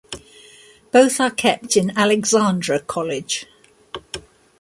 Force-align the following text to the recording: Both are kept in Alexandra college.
Both 0.91 1.19
are 1.19 1.29
kept 1.29 1.77
in 1.77 1.95
Alexandra 1.95 2.79
college. 2.79 3.45